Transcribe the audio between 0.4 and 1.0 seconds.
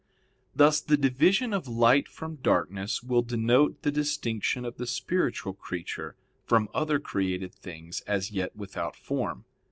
Thus the